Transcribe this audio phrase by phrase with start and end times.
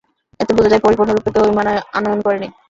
[0.39, 1.67] এতে বোঝা যায় পরিপূর্ণরূপে কেউ ঈমান
[1.97, 2.47] আনয়ন করেনি।